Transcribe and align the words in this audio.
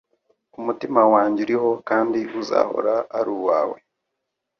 Umutima 0.59 1.01
wanjye 1.13 1.39
uriho 1.45 1.71
kandi 1.89 2.19
uzahora 2.41 2.95
ari 3.17 3.29
uwawe 3.37 3.77